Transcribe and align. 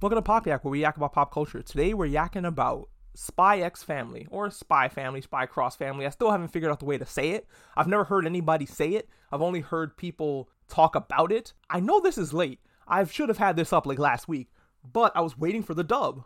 Welcome 0.00 0.18
to 0.18 0.22
Pop 0.22 0.46
Yak, 0.46 0.64
where 0.64 0.70
we 0.70 0.82
yak 0.82 0.96
about 0.96 1.12
pop 1.12 1.34
culture. 1.34 1.60
Today 1.60 1.92
we're 1.92 2.06
yakking 2.06 2.46
about 2.46 2.88
Spy 3.14 3.58
X 3.58 3.82
Family, 3.82 4.28
or 4.30 4.48
Spy 4.48 4.88
Family, 4.88 5.20
Spy 5.20 5.44
Cross 5.46 5.74
Family. 5.74 6.06
I 6.06 6.10
still 6.10 6.30
haven't 6.30 6.52
figured 6.52 6.70
out 6.70 6.78
the 6.78 6.84
way 6.84 6.98
to 6.98 7.04
say 7.04 7.30
it. 7.30 7.48
I've 7.76 7.88
never 7.88 8.04
heard 8.04 8.24
anybody 8.24 8.64
say 8.64 8.90
it. 8.90 9.08
I've 9.32 9.42
only 9.42 9.60
heard 9.60 9.96
people 9.96 10.50
talk 10.68 10.94
about 10.94 11.32
it. 11.32 11.52
I 11.68 11.80
know 11.80 11.98
this 11.98 12.16
is 12.16 12.32
late. 12.32 12.60
I 12.86 13.02
should 13.06 13.28
have 13.28 13.38
had 13.38 13.56
this 13.56 13.72
up 13.72 13.86
like 13.86 13.98
last 13.98 14.28
week, 14.28 14.52
but 14.84 15.10
I 15.16 15.20
was 15.20 15.36
waiting 15.36 15.64
for 15.64 15.74
the 15.74 15.82
dub 15.82 16.22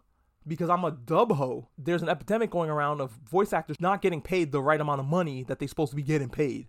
because 0.46 0.68
I'm 0.68 0.84
a 0.84 0.91
dub 0.91 1.32
ho. 1.32 1.70
There's 1.79 2.02
an 2.02 2.11
epidemic 2.11 2.50
going 2.50 2.68
around 2.68 3.00
of 3.00 3.12
voice 3.12 3.54
actors 3.54 3.80
not 3.80 4.02
getting 4.02 4.20
paid 4.20 4.52
the 4.52 4.61
right 4.61 4.82
amount 4.82 5.00
of 5.00 5.07
money 5.07 5.45
that 5.45 5.59
they're 5.59 5.66
supposed 5.66 5.93
to 5.93 5.96
be 5.96 6.02
getting 6.02 6.29
paid. 6.29 6.68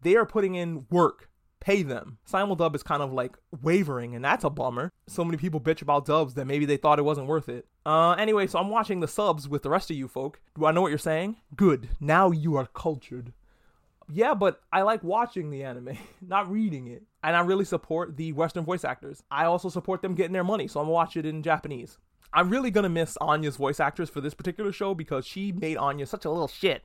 They 0.00 0.16
are 0.16 0.24
putting 0.24 0.54
in 0.54 0.86
work. 0.88 1.28
Pay 1.60 1.82
them. 1.82 2.18
Simuldub 2.30 2.74
is 2.74 2.82
kind 2.82 3.02
of 3.02 3.12
like 3.12 3.36
wavering, 3.62 4.14
and 4.14 4.24
that's 4.24 4.44
a 4.44 4.50
bummer. 4.50 4.92
So 5.06 5.24
many 5.24 5.36
people 5.36 5.60
bitch 5.60 5.82
about 5.82 6.06
dubs 6.06 6.34
that 6.34 6.46
maybe 6.46 6.66
they 6.66 6.76
thought 6.76 6.98
it 6.98 7.04
wasn't 7.04 7.26
worth 7.26 7.48
it. 7.48 7.66
Uh, 7.84 8.12
anyway, 8.12 8.46
so 8.46 8.58
I'm 8.58 8.68
watching 8.68 9.00
the 9.00 9.08
subs 9.08 9.48
with 9.48 9.62
the 9.62 9.70
rest 9.70 9.90
of 9.90 9.96
you 9.96 10.08
folk. 10.08 10.40
Do 10.58 10.66
I 10.66 10.72
know 10.72 10.82
what 10.82 10.90
you're 10.90 10.98
saying? 10.98 11.36
Good. 11.56 11.88
Now 12.00 12.30
you 12.30 12.56
are 12.56 12.66
cultured. 12.66 13.32
Yeah, 14.10 14.34
but 14.34 14.60
I 14.72 14.82
like 14.82 15.04
watching 15.04 15.50
the 15.50 15.64
anime, 15.64 15.98
not 16.20 16.50
reading 16.50 16.86
it. 16.86 17.02
And 17.22 17.36
I 17.36 17.40
really 17.40 17.64
support 17.64 18.16
the 18.16 18.32
Western 18.32 18.64
voice 18.64 18.84
actors. 18.84 19.22
I 19.30 19.44
also 19.44 19.68
support 19.68 20.02
them 20.02 20.14
getting 20.14 20.32
their 20.32 20.44
money, 20.44 20.68
so 20.68 20.80
I'm 20.80 20.86
gonna 20.86 20.94
watch 20.94 21.16
it 21.16 21.26
in 21.26 21.42
Japanese. 21.42 21.98
I'm 22.32 22.50
really 22.50 22.70
gonna 22.70 22.88
miss 22.88 23.16
Anya's 23.20 23.56
voice 23.56 23.80
actress 23.80 24.10
for 24.10 24.20
this 24.20 24.34
particular 24.34 24.72
show 24.72 24.94
because 24.94 25.26
she 25.26 25.52
made 25.52 25.76
Anya 25.76 26.06
such 26.06 26.24
a 26.24 26.30
little 26.30 26.48
shit. 26.48 26.84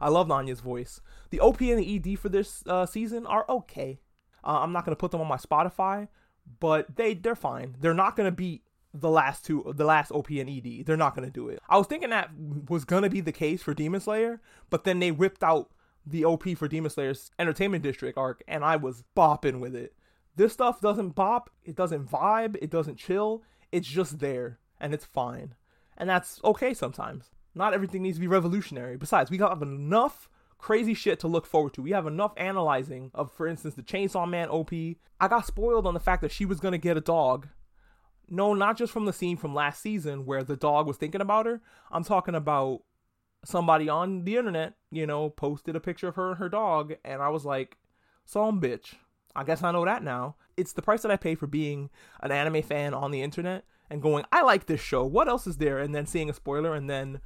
I 0.00 0.08
loved 0.08 0.30
Anya's 0.30 0.60
voice. 0.60 1.00
The 1.30 1.40
OP 1.40 1.60
and 1.60 1.78
the 1.78 1.96
ED 1.96 2.18
for 2.18 2.28
this 2.28 2.62
uh, 2.66 2.86
season 2.86 3.26
are 3.26 3.44
okay. 3.48 4.00
Uh, 4.44 4.60
I'm 4.60 4.72
not 4.72 4.84
gonna 4.84 4.96
put 4.96 5.10
them 5.10 5.20
on 5.20 5.28
my 5.28 5.36
Spotify, 5.36 6.08
but 6.60 6.96
they 6.96 7.14
they're 7.14 7.34
fine. 7.34 7.76
They're 7.80 7.94
not 7.94 8.16
gonna 8.16 8.30
beat 8.30 8.62
the 8.92 9.10
last 9.10 9.44
two, 9.44 9.72
the 9.74 9.84
last 9.84 10.12
OP 10.12 10.30
and 10.30 10.48
ED. 10.48 10.84
They're 10.86 10.96
not 10.96 11.14
gonna 11.14 11.30
do 11.30 11.48
it. 11.48 11.60
I 11.68 11.78
was 11.78 11.86
thinking 11.86 12.10
that 12.10 12.30
was 12.68 12.84
gonna 12.84 13.10
be 13.10 13.20
the 13.20 13.32
case 13.32 13.62
for 13.62 13.74
Demon 13.74 14.00
Slayer, 14.00 14.40
but 14.70 14.84
then 14.84 15.00
they 15.00 15.10
whipped 15.10 15.42
out 15.42 15.70
the 16.06 16.24
OP 16.24 16.54
for 16.54 16.68
Demon 16.68 16.90
Slayer's 16.90 17.30
Entertainment 17.38 17.82
District 17.82 18.16
arc, 18.16 18.42
and 18.46 18.64
I 18.64 18.76
was 18.76 19.02
bopping 19.16 19.58
with 19.58 19.74
it. 19.74 19.94
This 20.36 20.52
stuff 20.52 20.80
doesn't 20.80 21.10
bop, 21.10 21.50
it 21.64 21.76
doesn't 21.76 22.10
vibe, 22.10 22.56
it 22.60 22.70
doesn't 22.70 22.98
chill. 22.98 23.42
It's 23.72 23.88
just 23.88 24.18
there, 24.18 24.58
and 24.80 24.92
it's 24.92 25.04
fine, 25.04 25.54
and 25.96 26.08
that's 26.08 26.40
okay 26.44 26.74
sometimes. 26.74 27.30
Not 27.54 27.72
everything 27.72 28.02
needs 28.02 28.18
to 28.18 28.20
be 28.20 28.26
revolutionary. 28.26 28.96
Besides, 28.96 29.30
we 29.30 29.38
got 29.38 29.62
enough 29.62 30.28
crazy 30.58 30.94
shit 30.94 31.20
to 31.20 31.28
look 31.28 31.46
forward 31.46 31.74
to. 31.74 31.82
We 31.82 31.90
have 31.92 32.06
enough 32.06 32.32
analyzing 32.36 33.10
of, 33.14 33.32
for 33.32 33.46
instance, 33.46 33.74
the 33.74 33.82
Chainsaw 33.82 34.28
Man 34.28 34.48
OP. 34.48 34.72
I 35.20 35.28
got 35.28 35.46
spoiled 35.46 35.86
on 35.86 35.94
the 35.94 36.00
fact 36.00 36.22
that 36.22 36.32
she 36.32 36.44
was 36.44 36.60
gonna 36.60 36.78
get 36.78 36.96
a 36.96 37.00
dog. 37.00 37.48
No, 38.28 38.54
not 38.54 38.76
just 38.76 38.92
from 38.92 39.04
the 39.04 39.12
scene 39.12 39.36
from 39.36 39.54
last 39.54 39.82
season 39.82 40.24
where 40.24 40.42
the 40.42 40.56
dog 40.56 40.86
was 40.86 40.96
thinking 40.96 41.20
about 41.20 41.46
her. 41.46 41.60
I'm 41.90 42.04
talking 42.04 42.34
about 42.34 42.80
somebody 43.44 43.88
on 43.88 44.24
the 44.24 44.36
internet, 44.36 44.74
you 44.90 45.06
know, 45.06 45.28
posted 45.30 45.76
a 45.76 45.80
picture 45.80 46.08
of 46.08 46.16
her 46.16 46.30
and 46.30 46.38
her 46.38 46.48
dog, 46.48 46.94
and 47.04 47.20
I 47.20 47.28
was 47.28 47.44
like, 47.44 47.76
some 48.24 48.60
bitch. 48.60 48.94
I 49.36 49.44
guess 49.44 49.62
I 49.62 49.72
know 49.72 49.84
that 49.84 50.02
now. 50.02 50.36
It's 50.56 50.72
the 50.72 50.82
price 50.82 51.02
that 51.02 51.10
I 51.10 51.16
pay 51.16 51.34
for 51.34 51.46
being 51.46 51.90
an 52.20 52.30
anime 52.30 52.62
fan 52.62 52.94
on 52.94 53.10
the 53.10 53.22
internet 53.22 53.64
and 53.90 54.00
going, 54.00 54.24
I 54.32 54.42
like 54.42 54.66
this 54.66 54.80
show. 54.80 55.04
What 55.04 55.28
else 55.28 55.46
is 55.46 55.58
there? 55.58 55.78
And 55.78 55.94
then 55.94 56.06
seeing 56.06 56.30
a 56.30 56.34
spoiler 56.34 56.74
and 56.74 56.88
then 56.88 57.20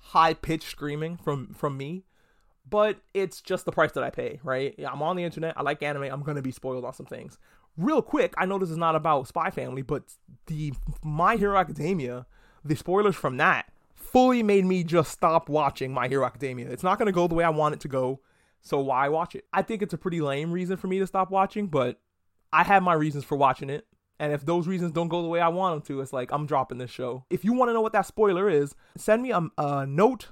high 0.00 0.34
pitched 0.34 0.70
screaming 0.70 1.16
from 1.16 1.52
from 1.52 1.76
me 1.76 2.04
but 2.70 2.98
it's 3.12 3.40
just 3.40 3.64
the 3.64 3.72
price 3.72 3.92
that 3.92 4.04
I 4.04 4.10
pay, 4.10 4.40
right? 4.42 4.74
I'm 4.78 5.02
on 5.02 5.16
the 5.16 5.24
internet. 5.24 5.54
I 5.56 5.62
like 5.62 5.82
anime. 5.82 6.04
I'm 6.04 6.22
gonna 6.22 6.42
be 6.42 6.52
spoiled 6.52 6.84
on 6.84 6.94
some 6.94 7.06
things. 7.06 7.38
Real 7.76 8.02
quick, 8.02 8.34
I 8.38 8.46
know 8.46 8.58
this 8.58 8.70
is 8.70 8.76
not 8.76 8.96
about 8.96 9.28
Spy 9.28 9.50
Family, 9.50 9.82
but 9.82 10.04
the 10.46 10.72
My 11.02 11.36
Hero 11.36 11.58
Academia, 11.58 12.26
the 12.64 12.76
spoilers 12.76 13.16
from 13.16 13.36
that 13.38 13.72
fully 13.94 14.42
made 14.42 14.64
me 14.64 14.82
just 14.82 15.12
stop 15.12 15.48
watching 15.48 15.92
My 15.92 16.08
Hero 16.08 16.24
Academia. 16.24 16.70
It's 16.70 16.82
not 16.82 16.98
gonna 16.98 17.12
go 17.12 17.26
the 17.26 17.34
way 17.34 17.44
I 17.44 17.50
want 17.50 17.74
it 17.74 17.80
to 17.80 17.88
go, 17.88 18.20
so 18.60 18.78
why 18.80 19.08
watch 19.08 19.34
it? 19.34 19.44
I 19.52 19.62
think 19.62 19.82
it's 19.82 19.94
a 19.94 19.98
pretty 19.98 20.20
lame 20.20 20.52
reason 20.52 20.76
for 20.76 20.86
me 20.86 20.98
to 20.98 21.06
stop 21.06 21.30
watching, 21.30 21.66
but 21.68 22.00
I 22.52 22.64
have 22.64 22.82
my 22.82 22.94
reasons 22.94 23.24
for 23.24 23.36
watching 23.36 23.70
it. 23.70 23.86
And 24.18 24.34
if 24.34 24.44
those 24.44 24.68
reasons 24.68 24.92
don't 24.92 25.08
go 25.08 25.22
the 25.22 25.28
way 25.28 25.40
I 25.40 25.48
want 25.48 25.76
them 25.76 25.96
to, 25.96 26.02
it's 26.02 26.12
like 26.12 26.30
I'm 26.30 26.44
dropping 26.44 26.76
this 26.76 26.90
show. 26.90 27.24
If 27.30 27.42
you 27.42 27.54
want 27.54 27.70
to 27.70 27.72
know 27.72 27.80
what 27.80 27.94
that 27.94 28.04
spoiler 28.04 28.50
is, 28.50 28.74
send 28.96 29.22
me 29.22 29.30
a, 29.30 29.48
a 29.56 29.86
note 29.86 30.28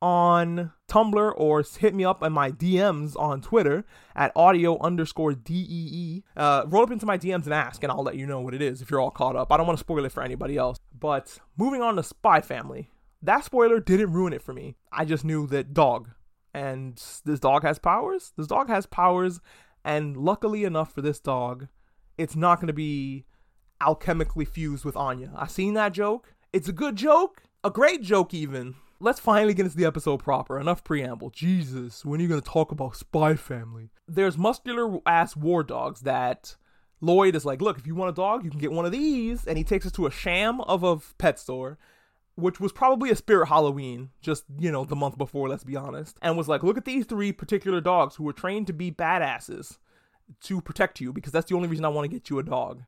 on 0.00 0.72
Tumblr 0.88 1.32
or 1.36 1.62
hit 1.78 1.94
me 1.94 2.04
up 2.04 2.22
in 2.22 2.32
my 2.32 2.50
DMs 2.50 3.16
on 3.18 3.40
Twitter 3.40 3.84
at 4.14 4.32
audio 4.36 4.78
underscore 4.80 5.32
DEE. 5.34 6.22
Uh, 6.36 6.64
roll 6.66 6.82
up 6.82 6.90
into 6.90 7.06
my 7.06 7.18
DMs 7.18 7.44
and 7.44 7.54
ask, 7.54 7.82
and 7.82 7.90
I'll 7.90 8.02
let 8.02 8.16
you 8.16 8.26
know 8.26 8.40
what 8.40 8.54
it 8.54 8.62
is 8.62 8.82
if 8.82 8.90
you're 8.90 9.00
all 9.00 9.10
caught 9.10 9.36
up. 9.36 9.50
I 9.50 9.56
don't 9.56 9.66
want 9.66 9.78
to 9.78 9.84
spoil 9.84 10.04
it 10.04 10.12
for 10.12 10.22
anybody 10.22 10.56
else. 10.56 10.78
But 10.98 11.38
moving 11.56 11.82
on 11.82 11.96
to 11.96 12.02
Spy 12.02 12.40
Family. 12.40 12.90
That 13.22 13.44
spoiler 13.44 13.80
didn't 13.80 14.12
ruin 14.12 14.32
it 14.34 14.42
for 14.42 14.52
me. 14.52 14.76
I 14.92 15.04
just 15.04 15.24
knew 15.24 15.46
that 15.46 15.72
dog. 15.72 16.10
And 16.52 17.02
this 17.24 17.40
dog 17.40 17.62
has 17.62 17.78
powers? 17.78 18.32
This 18.36 18.46
dog 18.46 18.68
has 18.68 18.86
powers, 18.86 19.40
and 19.84 20.16
luckily 20.16 20.64
enough 20.64 20.92
for 20.92 21.02
this 21.02 21.18
dog, 21.18 21.66
it's 22.16 22.36
not 22.36 22.56
going 22.56 22.68
to 22.68 22.72
be 22.72 23.24
alchemically 23.80 24.46
fused 24.46 24.84
with 24.84 24.96
Anya. 24.96 25.32
I 25.34 25.46
seen 25.46 25.74
that 25.74 25.92
joke. 25.92 26.34
It's 26.52 26.68
a 26.68 26.72
good 26.72 26.94
joke, 26.94 27.42
a 27.64 27.70
great 27.70 28.02
joke 28.02 28.32
even 28.32 28.76
let's 29.00 29.20
finally 29.20 29.54
get 29.54 29.66
into 29.66 29.76
the 29.76 29.84
episode 29.84 30.18
proper. 30.18 30.58
Enough 30.58 30.84
preamble. 30.84 31.30
Jesus, 31.30 32.04
when 32.04 32.20
are 32.20 32.22
you 32.22 32.28
gonna 32.28 32.40
talk 32.40 32.72
about 32.72 32.96
Spy 32.96 33.34
Family? 33.34 33.90
There's 34.08 34.38
muscular 34.38 34.98
ass 35.06 35.36
war 35.36 35.62
dogs 35.62 36.00
that 36.00 36.56
Lloyd 37.00 37.34
is 37.34 37.44
like, 37.44 37.60
look, 37.60 37.78
if 37.78 37.86
you 37.86 37.94
want 37.94 38.10
a 38.10 38.14
dog, 38.14 38.44
you 38.44 38.50
can 38.50 38.60
get 38.60 38.72
one 38.72 38.86
of 38.86 38.92
these, 38.92 39.46
and 39.46 39.58
he 39.58 39.64
takes 39.64 39.86
us 39.86 39.92
to 39.92 40.06
a 40.06 40.10
sham 40.10 40.60
of 40.62 40.82
a 40.82 40.98
pet 41.18 41.38
store. 41.38 41.78
Which 42.36 42.58
was 42.58 42.72
probably 42.72 43.10
a 43.10 43.14
spirit 43.16 43.46
Halloween, 43.46 44.10
just, 44.20 44.42
you 44.58 44.72
know, 44.72 44.84
the 44.84 44.96
month 44.96 45.16
before, 45.16 45.48
let's 45.48 45.62
be 45.62 45.76
honest. 45.76 46.18
And 46.20 46.36
was 46.36 46.48
like, 46.48 46.64
look 46.64 46.76
at 46.76 46.84
these 46.84 47.06
three 47.06 47.30
particular 47.30 47.80
dogs 47.80 48.16
who 48.16 48.24
were 48.24 48.32
trained 48.32 48.66
to 48.66 48.72
be 48.72 48.90
badasses 48.90 49.78
to 50.40 50.60
protect 50.60 51.00
you 51.00 51.12
because 51.12 51.30
that's 51.30 51.48
the 51.48 51.54
only 51.54 51.68
reason 51.68 51.84
I 51.84 51.90
want 51.90 52.10
to 52.10 52.12
get 52.12 52.30
you 52.30 52.40
a 52.40 52.42
dog. 52.42 52.82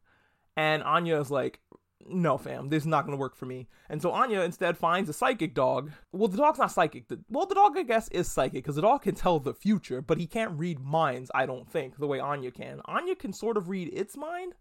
And 0.56 0.82
Anya 0.82 1.20
is 1.20 1.30
like, 1.30 1.60
no, 2.04 2.38
fam, 2.38 2.68
this 2.68 2.82
is 2.82 2.86
not 2.86 3.04
going 3.04 3.16
to 3.16 3.20
work 3.20 3.36
for 3.36 3.46
me. 3.46 3.68
And 3.88 4.00
so 4.00 4.10
Anya 4.10 4.40
instead 4.42 4.76
finds 4.76 5.08
a 5.08 5.12
psychic 5.12 5.54
dog. 5.54 5.90
Well, 6.12 6.28
the 6.28 6.36
dog's 6.36 6.58
not 6.58 6.72
psychic. 6.72 7.08
The, 7.08 7.20
well, 7.28 7.46
the 7.46 7.54
dog, 7.54 7.76
I 7.76 7.82
guess, 7.82 8.08
is 8.08 8.30
psychic 8.30 8.64
because 8.64 8.76
the 8.76 8.82
dog 8.82 9.02
can 9.02 9.14
tell 9.14 9.40
the 9.40 9.54
future, 9.54 10.00
but 10.02 10.18
he 10.18 10.26
can't 10.26 10.58
read 10.58 10.80
minds, 10.80 11.30
I 11.34 11.46
don't 11.46 11.68
think, 11.68 11.96
the 11.96 12.06
way 12.06 12.20
Anya 12.20 12.50
can. 12.50 12.80
Anya 12.84 13.16
can 13.16 13.32
sort 13.32 13.56
of 13.56 13.68
read 13.68 13.90
its 13.92 14.16
mind. 14.16 14.54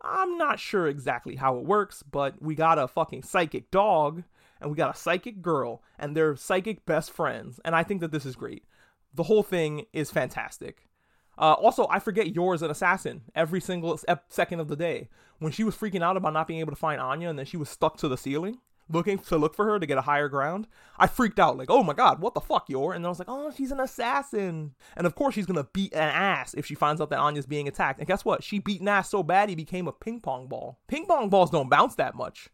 I'm 0.00 0.36
not 0.36 0.60
sure 0.60 0.86
exactly 0.86 1.36
how 1.36 1.56
it 1.56 1.64
works, 1.64 2.02
but 2.02 2.42
we 2.42 2.54
got 2.54 2.78
a 2.78 2.88
fucking 2.88 3.22
psychic 3.22 3.70
dog 3.70 4.24
and 4.60 4.70
we 4.70 4.76
got 4.76 4.94
a 4.94 4.98
psychic 4.98 5.42
girl, 5.42 5.82
and 5.98 6.16
they're 6.16 6.36
psychic 6.36 6.86
best 6.86 7.10
friends. 7.10 7.60
And 7.64 7.74
I 7.74 7.82
think 7.82 8.00
that 8.00 8.12
this 8.12 8.24
is 8.24 8.34
great. 8.34 8.64
The 9.12 9.24
whole 9.24 9.42
thing 9.42 9.84
is 9.92 10.10
fantastic. 10.10 10.88
Uh, 11.38 11.52
also, 11.54 11.86
I 11.90 11.98
forget 11.98 12.34
Yor 12.34 12.54
is 12.54 12.62
an 12.62 12.70
assassin 12.70 13.22
every 13.34 13.60
single 13.60 13.98
second 14.28 14.60
of 14.60 14.68
the 14.68 14.76
day. 14.76 15.08
When 15.38 15.52
she 15.52 15.64
was 15.64 15.76
freaking 15.76 16.02
out 16.02 16.16
about 16.16 16.32
not 16.32 16.46
being 16.46 16.60
able 16.60 16.72
to 16.72 16.76
find 16.76 17.00
Anya 17.00 17.28
and 17.28 17.38
then 17.38 17.46
she 17.46 17.56
was 17.56 17.68
stuck 17.68 17.96
to 17.98 18.08
the 18.08 18.16
ceiling 18.16 18.58
looking 18.88 19.18
to 19.18 19.38
look 19.38 19.54
for 19.54 19.64
her 19.64 19.78
to 19.78 19.86
get 19.86 19.98
a 19.98 20.02
higher 20.02 20.28
ground, 20.28 20.66
I 20.98 21.06
freaked 21.06 21.38
out 21.38 21.56
like, 21.56 21.70
oh 21.70 21.82
my 21.82 21.94
god, 21.94 22.20
what 22.20 22.34
the 22.34 22.40
fuck, 22.40 22.68
Yor? 22.68 22.92
And 22.92 23.04
I 23.04 23.08
was 23.08 23.18
like, 23.18 23.28
oh, 23.30 23.50
she's 23.50 23.72
an 23.72 23.80
assassin. 23.80 24.74
And 24.96 25.06
of 25.06 25.14
course, 25.14 25.34
she's 25.34 25.46
gonna 25.46 25.68
beat 25.72 25.94
an 25.94 26.00
ass 26.00 26.54
if 26.54 26.66
she 26.66 26.74
finds 26.74 27.00
out 27.00 27.10
that 27.10 27.18
Anya's 27.18 27.46
being 27.46 27.68
attacked. 27.68 27.98
And 27.98 28.08
guess 28.08 28.24
what? 28.24 28.42
She 28.42 28.58
beat 28.58 28.80
an 28.80 28.88
ass 28.88 29.10
so 29.10 29.22
bad 29.22 29.48
he 29.48 29.54
became 29.54 29.88
a 29.88 29.92
ping 29.92 30.20
pong 30.20 30.46
ball. 30.46 30.78
Ping 30.86 31.06
pong 31.06 31.28
balls 31.28 31.50
don't 31.50 31.70
bounce 31.70 31.94
that 31.96 32.14
much. 32.14 32.48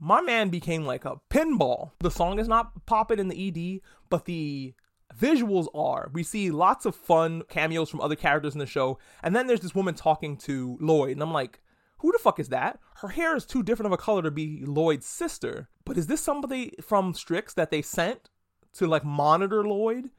My 0.00 0.20
man 0.20 0.48
became 0.48 0.86
like 0.86 1.04
a 1.04 1.20
pinball. 1.28 1.90
The 1.98 2.10
song 2.10 2.38
is 2.38 2.48
not 2.48 2.86
popping 2.86 3.18
in 3.18 3.28
the 3.28 3.48
ED, 3.48 3.80
but 4.08 4.26
the 4.26 4.74
visuals 5.18 5.66
are 5.74 6.10
we 6.12 6.22
see 6.22 6.50
lots 6.50 6.86
of 6.86 6.94
fun 6.94 7.42
cameos 7.48 7.90
from 7.90 8.00
other 8.00 8.16
characters 8.16 8.54
in 8.54 8.58
the 8.58 8.66
show 8.66 8.98
and 9.22 9.34
then 9.34 9.46
there's 9.46 9.60
this 9.60 9.74
woman 9.74 9.94
talking 9.94 10.36
to 10.36 10.78
lloyd 10.80 11.12
and 11.12 11.22
i'm 11.22 11.32
like 11.32 11.60
who 12.00 12.12
the 12.12 12.18
fuck 12.18 12.38
is 12.38 12.50
that? 12.50 12.78
Her 12.98 13.08
hair 13.08 13.34
is 13.34 13.44
too 13.44 13.62
different 13.62 13.88
of 13.88 13.92
a 13.92 14.02
color 14.02 14.22
to 14.22 14.30
be 14.30 14.62
lloyd's 14.64 15.06
sister 15.06 15.68
but 15.84 15.98
is 15.98 16.06
this 16.06 16.20
somebody 16.20 16.72
from 16.80 17.14
strix 17.14 17.54
that 17.54 17.70
they 17.70 17.82
sent 17.82 18.30
to 18.74 18.86
like 18.86 19.04
monitor 19.04 19.64
lloyd 19.64 20.10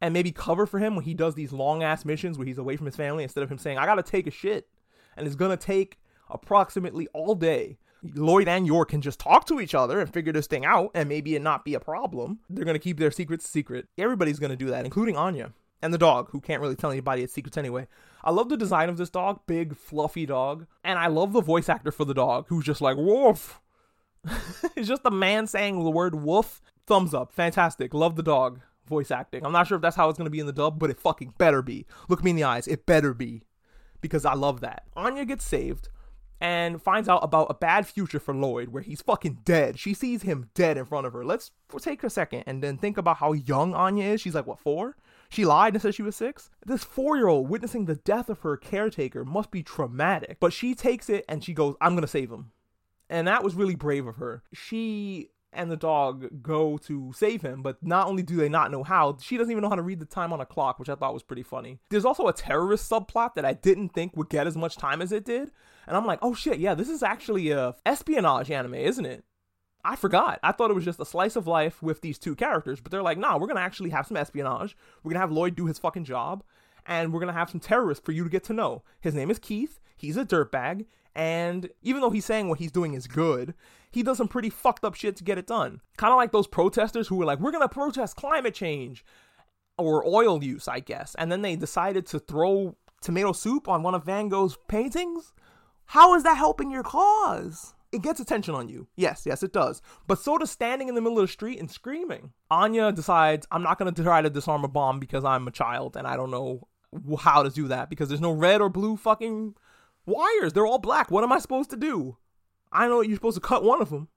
and 0.00 0.14
maybe 0.14 0.32
cover 0.32 0.66
for 0.66 0.78
him 0.78 0.94
when 0.94 1.04
he 1.04 1.14
does 1.14 1.34
these 1.34 1.52
long 1.52 1.82
ass 1.82 2.04
missions 2.04 2.38
where 2.38 2.46
he's 2.46 2.58
away 2.58 2.76
from 2.76 2.86
his 2.86 2.96
family 2.96 3.22
instead 3.22 3.42
of 3.42 3.50
him 3.50 3.58
saying 3.58 3.78
i 3.78 3.86
gotta 3.86 4.02
take 4.02 4.26
a 4.26 4.30
shit 4.30 4.68
and 5.16 5.26
it's 5.26 5.36
gonna 5.36 5.56
take 5.56 5.98
approximately 6.28 7.08
all 7.08 7.34
day 7.34 7.76
Lloyd 8.02 8.48
and 8.48 8.66
Yor 8.66 8.84
can 8.84 9.00
just 9.00 9.20
talk 9.20 9.46
to 9.46 9.60
each 9.60 9.74
other 9.74 10.00
and 10.00 10.12
figure 10.12 10.32
this 10.32 10.46
thing 10.46 10.64
out, 10.64 10.90
and 10.94 11.08
maybe 11.08 11.34
it 11.34 11.42
not 11.42 11.64
be 11.64 11.74
a 11.74 11.80
problem. 11.80 12.40
They're 12.48 12.64
gonna 12.64 12.78
keep 12.78 12.98
their 12.98 13.10
secrets 13.10 13.48
secret. 13.48 13.88
Everybody's 13.98 14.38
gonna 14.38 14.56
do 14.56 14.70
that, 14.70 14.84
including 14.84 15.16
Anya 15.16 15.52
and 15.82 15.94
the 15.94 15.98
dog, 15.98 16.30
who 16.30 16.40
can't 16.40 16.60
really 16.60 16.76
tell 16.76 16.90
anybody 16.90 17.22
its 17.22 17.32
secrets 17.32 17.56
anyway. 17.56 17.86
I 18.22 18.30
love 18.30 18.48
the 18.48 18.56
design 18.56 18.88
of 18.88 18.96
this 18.96 19.10
dog, 19.10 19.40
big, 19.46 19.76
fluffy 19.76 20.26
dog, 20.26 20.66
and 20.84 20.98
I 20.98 21.06
love 21.06 21.32
the 21.32 21.40
voice 21.40 21.68
actor 21.68 21.90
for 21.90 22.04
the 22.04 22.14
dog, 22.14 22.46
who's 22.48 22.64
just 22.64 22.80
like 22.80 22.96
woof. 22.96 23.60
it's 24.76 24.88
just 24.88 25.02
a 25.04 25.10
man 25.10 25.46
saying 25.46 25.82
the 25.82 25.90
word 25.90 26.14
woof. 26.14 26.60
Thumbs 26.86 27.14
up, 27.14 27.32
fantastic. 27.32 27.94
Love 27.94 28.16
the 28.16 28.22
dog 28.22 28.60
voice 28.86 29.10
acting. 29.10 29.46
I'm 29.46 29.52
not 29.52 29.68
sure 29.68 29.76
if 29.76 29.82
that's 29.82 29.96
how 29.96 30.08
it's 30.08 30.18
gonna 30.18 30.30
be 30.30 30.40
in 30.40 30.46
the 30.46 30.52
dub, 30.52 30.78
but 30.78 30.90
it 30.90 31.00
fucking 31.00 31.34
better 31.38 31.62
be. 31.62 31.86
Look 32.08 32.22
me 32.22 32.30
in 32.30 32.36
the 32.36 32.44
eyes, 32.44 32.66
it 32.66 32.86
better 32.86 33.14
be, 33.14 33.42
because 34.00 34.24
I 34.24 34.34
love 34.34 34.60
that. 34.60 34.84
Anya 34.96 35.24
gets 35.24 35.44
saved 35.44 35.88
and 36.40 36.82
finds 36.82 37.08
out 37.08 37.22
about 37.22 37.48
a 37.50 37.54
bad 37.54 37.86
future 37.86 38.18
for 38.18 38.34
Lloyd 38.34 38.68
where 38.70 38.82
he's 38.82 39.02
fucking 39.02 39.40
dead. 39.44 39.78
She 39.78 39.92
sees 39.92 40.22
him 40.22 40.48
dead 40.54 40.78
in 40.78 40.86
front 40.86 41.06
of 41.06 41.12
her. 41.12 41.24
Let's 41.24 41.50
take 41.80 42.02
a 42.02 42.10
second 42.10 42.44
and 42.46 42.62
then 42.62 42.78
think 42.78 42.96
about 42.96 43.18
how 43.18 43.32
young 43.32 43.74
Anya 43.74 44.06
is. 44.06 44.20
She's 44.20 44.34
like, 44.34 44.46
what, 44.46 44.58
four? 44.58 44.96
She 45.28 45.44
lied 45.44 45.74
and 45.74 45.82
said 45.82 45.94
she 45.94 46.02
was 46.02 46.16
six. 46.16 46.50
This 46.64 46.82
four 46.82 47.16
year 47.16 47.28
old 47.28 47.48
witnessing 47.48 47.84
the 47.84 47.96
death 47.96 48.30
of 48.30 48.40
her 48.40 48.56
caretaker 48.56 49.24
must 49.24 49.50
be 49.50 49.62
traumatic. 49.62 50.38
But 50.40 50.52
she 50.52 50.74
takes 50.74 51.08
it 51.10 51.24
and 51.28 51.44
she 51.44 51.52
goes, 51.52 51.76
I'm 51.80 52.00
to 52.00 52.06
save 52.06 52.30
him. 52.30 52.52
And 53.08 53.28
that 53.28 53.44
was 53.44 53.54
really 53.54 53.74
brave 53.74 54.06
of 54.06 54.16
her. 54.16 54.42
She 54.52 55.30
and 55.52 55.70
the 55.70 55.76
dog 55.76 56.42
go 56.42 56.78
to 56.78 57.12
save 57.14 57.42
him, 57.42 57.62
but 57.62 57.76
not 57.82 58.06
only 58.06 58.22
do 58.22 58.36
they 58.36 58.48
not 58.48 58.70
know 58.70 58.84
how, 58.84 59.16
she 59.20 59.36
doesn't 59.36 59.50
even 59.50 59.62
know 59.62 59.68
how 59.68 59.74
to 59.74 59.82
read 59.82 60.00
the 60.00 60.06
time 60.06 60.32
on 60.32 60.40
a 60.40 60.46
clock, 60.46 60.78
which 60.78 60.88
I 60.88 60.94
thought 60.94 61.14
was 61.14 61.22
pretty 61.22 61.42
funny. 61.42 61.78
There's 61.90 62.04
also 62.04 62.28
a 62.28 62.32
terrorist 62.32 62.90
subplot 62.90 63.34
that 63.34 63.44
I 63.44 63.54
didn't 63.54 63.90
think 63.90 64.16
would 64.16 64.28
get 64.28 64.46
as 64.46 64.56
much 64.56 64.76
time 64.76 65.02
as 65.02 65.12
it 65.12 65.24
did. 65.24 65.50
And 65.86 65.96
I'm 65.96 66.06
like, 66.06 66.20
oh 66.22 66.34
shit, 66.34 66.60
yeah, 66.60 66.74
this 66.74 66.88
is 66.88 67.02
actually 67.02 67.50
a 67.50 67.74
espionage 67.84 68.50
anime, 68.50 68.74
isn't 68.74 69.06
it? 69.06 69.24
I 69.84 69.96
forgot. 69.96 70.38
I 70.42 70.52
thought 70.52 70.70
it 70.70 70.74
was 70.74 70.84
just 70.84 71.00
a 71.00 71.06
slice 71.06 71.36
of 71.36 71.46
life 71.46 71.82
with 71.82 72.00
these 72.00 72.18
two 72.18 72.36
characters, 72.36 72.80
but 72.80 72.92
they're 72.92 73.02
like, 73.02 73.18
nah, 73.18 73.38
we're 73.38 73.46
gonna 73.48 73.60
actually 73.60 73.90
have 73.90 74.06
some 74.06 74.16
espionage. 74.16 74.76
We're 75.02 75.10
gonna 75.12 75.20
have 75.20 75.32
Lloyd 75.32 75.56
do 75.56 75.66
his 75.66 75.78
fucking 75.78 76.04
job, 76.04 76.44
and 76.86 77.12
we're 77.12 77.20
gonna 77.20 77.32
have 77.32 77.50
some 77.50 77.60
terrorists 77.60 78.04
for 78.04 78.12
you 78.12 78.22
to 78.24 78.30
get 78.30 78.44
to 78.44 78.52
know. 78.52 78.82
His 79.00 79.14
name 79.14 79.30
is 79.30 79.38
Keith. 79.38 79.80
He's 80.00 80.16
a 80.16 80.24
dirtbag, 80.24 80.86
and 81.14 81.68
even 81.82 82.00
though 82.00 82.10
he's 82.10 82.24
saying 82.24 82.48
what 82.48 82.58
he's 82.58 82.72
doing 82.72 82.94
is 82.94 83.06
good, 83.06 83.54
he 83.90 84.02
does 84.02 84.16
some 84.16 84.28
pretty 84.28 84.50
fucked 84.50 84.84
up 84.84 84.94
shit 84.94 85.16
to 85.16 85.24
get 85.24 85.38
it 85.38 85.46
done. 85.46 85.80
Kind 85.96 86.12
of 86.12 86.16
like 86.16 86.32
those 86.32 86.46
protesters 86.46 87.08
who 87.08 87.16
were 87.16 87.24
like, 87.24 87.40
we're 87.40 87.52
gonna 87.52 87.68
protest 87.68 88.16
climate 88.16 88.54
change 88.54 89.04
or 89.76 90.06
oil 90.06 90.42
use, 90.42 90.68
I 90.68 90.80
guess, 90.80 91.14
and 91.16 91.30
then 91.30 91.42
they 91.42 91.56
decided 91.56 92.06
to 92.06 92.18
throw 92.18 92.76
tomato 93.00 93.32
soup 93.32 93.68
on 93.68 93.82
one 93.82 93.94
of 93.94 94.04
Van 94.04 94.28
Gogh's 94.28 94.56
paintings. 94.68 95.32
How 95.86 96.14
is 96.14 96.22
that 96.22 96.36
helping 96.36 96.70
your 96.70 96.82
cause? 96.82 97.74
it 97.92 98.02
gets 98.02 98.20
attention 98.20 98.54
on 98.54 98.68
you. 98.68 98.86
Yes, 98.96 99.22
yes, 99.26 99.42
it 99.42 99.52
does. 99.52 99.82
But 100.06 100.18
so 100.18 100.38
does 100.38 100.50
standing 100.50 100.88
in 100.88 100.94
the 100.94 101.00
middle 101.00 101.18
of 101.18 101.26
the 101.26 101.32
street 101.32 101.58
and 101.58 101.70
screaming. 101.70 102.32
Anya 102.50 102.92
decides, 102.92 103.46
I'm 103.50 103.62
not 103.62 103.78
going 103.78 103.92
to 103.92 104.02
try 104.02 104.22
to 104.22 104.30
disarm 104.30 104.64
a 104.64 104.68
bomb 104.68 105.00
because 105.00 105.24
I'm 105.24 105.48
a 105.48 105.50
child 105.50 105.96
and 105.96 106.06
I 106.06 106.16
don't 106.16 106.30
know 106.30 106.68
how 107.18 107.42
to 107.42 107.50
do 107.50 107.68
that 107.68 107.90
because 107.90 108.08
there's 108.08 108.20
no 108.20 108.32
red 108.32 108.60
or 108.60 108.68
blue 108.68 108.96
fucking 108.96 109.54
wires. 110.06 110.52
They're 110.52 110.66
all 110.66 110.78
black. 110.78 111.10
What 111.10 111.24
am 111.24 111.32
I 111.32 111.38
supposed 111.38 111.70
to 111.70 111.76
do? 111.76 112.16
I 112.72 112.88
know 112.88 113.00
you're 113.00 113.16
supposed 113.16 113.36
to 113.36 113.40
cut 113.40 113.64
one 113.64 113.82
of 113.82 113.90
them 113.90 114.08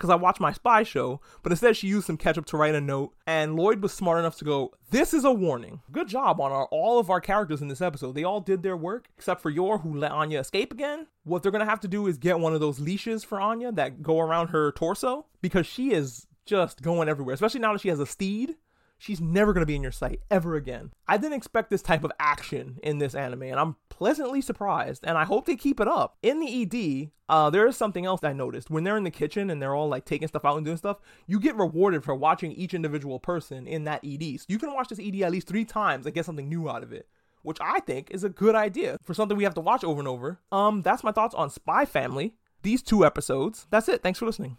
because 0.00 0.10
I 0.10 0.14
watched 0.14 0.40
my 0.40 0.52
spy 0.52 0.82
show, 0.82 1.20
but 1.42 1.52
instead 1.52 1.76
she 1.76 1.86
used 1.86 2.06
some 2.06 2.16
ketchup 2.16 2.46
to 2.46 2.56
write 2.56 2.74
a 2.74 2.80
note, 2.80 3.14
and 3.26 3.54
Lloyd 3.54 3.82
was 3.82 3.92
smart 3.92 4.18
enough 4.18 4.36
to 4.38 4.46
go, 4.46 4.72
This 4.90 5.12
is 5.12 5.24
a 5.24 5.32
warning. 5.32 5.80
Good 5.92 6.08
job 6.08 6.40
on 6.40 6.50
our, 6.50 6.64
all 6.66 6.98
of 6.98 7.10
our 7.10 7.20
characters 7.20 7.60
in 7.60 7.68
this 7.68 7.82
episode. 7.82 8.14
They 8.14 8.24
all 8.24 8.40
did 8.40 8.62
their 8.62 8.78
work, 8.78 9.08
except 9.18 9.42
for 9.42 9.50
Yor, 9.50 9.78
who 9.78 9.96
let 9.96 10.12
Anya 10.12 10.40
escape 10.40 10.72
again. 10.72 11.06
What 11.24 11.42
they're 11.42 11.52
gonna 11.52 11.66
have 11.66 11.80
to 11.80 11.88
do 11.88 12.06
is 12.06 12.16
get 12.16 12.40
one 12.40 12.54
of 12.54 12.60
those 12.60 12.80
leashes 12.80 13.24
for 13.24 13.38
Anya 13.38 13.72
that 13.72 14.02
go 14.02 14.18
around 14.20 14.48
her 14.48 14.72
torso, 14.72 15.26
because 15.42 15.66
she 15.66 15.92
is 15.92 16.26
just 16.46 16.80
going 16.80 17.08
everywhere, 17.08 17.34
especially 17.34 17.60
now 17.60 17.74
that 17.74 17.82
she 17.82 17.90
has 17.90 18.00
a 18.00 18.06
steed 18.06 18.56
she's 19.00 19.20
never 19.20 19.52
going 19.52 19.62
to 19.62 19.66
be 19.66 19.74
in 19.74 19.82
your 19.82 19.90
sight 19.90 20.20
ever 20.30 20.54
again. 20.54 20.92
I 21.08 21.16
didn't 21.16 21.38
expect 21.38 21.70
this 21.70 21.82
type 21.82 22.04
of 22.04 22.12
action 22.20 22.78
in 22.82 22.98
this 22.98 23.14
anime, 23.14 23.42
and 23.42 23.58
I'm 23.58 23.76
pleasantly 23.88 24.40
surprised, 24.40 25.04
and 25.04 25.18
I 25.18 25.24
hope 25.24 25.46
they 25.46 25.56
keep 25.56 25.80
it 25.80 25.88
up. 25.88 26.18
In 26.22 26.38
the 26.38 26.62
ED, 26.62 27.10
uh, 27.28 27.50
there 27.50 27.66
is 27.66 27.76
something 27.76 28.06
else 28.06 28.22
I 28.22 28.32
noticed. 28.32 28.70
When 28.70 28.84
they're 28.84 28.96
in 28.96 29.04
the 29.04 29.10
kitchen 29.10 29.50
and 29.50 29.60
they're 29.60 29.74
all 29.74 29.88
like 29.88 30.04
taking 30.04 30.28
stuff 30.28 30.44
out 30.44 30.56
and 30.56 30.64
doing 30.64 30.76
stuff, 30.76 30.98
you 31.26 31.40
get 31.40 31.56
rewarded 31.56 32.04
for 32.04 32.14
watching 32.14 32.52
each 32.52 32.74
individual 32.74 33.18
person 33.18 33.66
in 33.66 33.84
that 33.84 34.04
ED. 34.04 34.40
So 34.40 34.46
you 34.48 34.58
can 34.58 34.74
watch 34.74 34.88
this 34.88 35.00
ED 35.00 35.22
at 35.22 35.32
least 35.32 35.48
three 35.48 35.64
times 35.64 36.06
and 36.06 36.14
get 36.14 36.26
something 36.26 36.48
new 36.48 36.68
out 36.68 36.82
of 36.82 36.92
it 36.92 37.08
which 37.42 37.56
I 37.58 37.80
think 37.80 38.10
is 38.10 38.22
a 38.22 38.28
good 38.28 38.54
idea 38.54 38.98
for 39.02 39.14
something 39.14 39.34
we 39.36 39.44
have 39.44 39.54
to 39.54 39.62
watch 39.62 39.82
over 39.82 39.98
and 39.98 40.08
over. 40.08 40.40
Um, 40.52 40.82
that's 40.82 41.02
my 41.02 41.10
thoughts 41.12 41.34
on 41.34 41.48
Spy 41.48 41.86
Family. 41.86 42.34
These 42.62 42.82
two 42.82 43.04
episodes. 43.06 43.66
That's 43.70 43.88
it. 43.88 44.02
Thanks 44.02 44.18
for 44.18 44.26
listening. 44.26 44.58